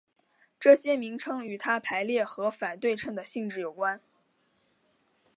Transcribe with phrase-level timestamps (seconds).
[0.59, 4.01] 这些名称与它排列和反对称的性质有关。